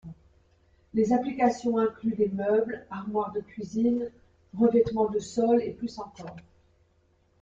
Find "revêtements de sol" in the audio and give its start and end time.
4.57-5.61